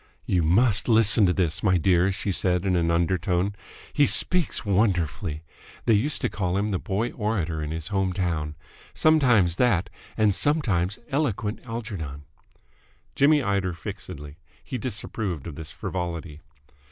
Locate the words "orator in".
7.11-7.69